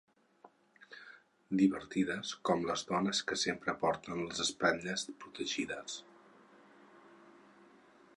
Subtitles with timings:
[1.59, 5.99] Divertides com les dones que sempre porten les espatlles protegides.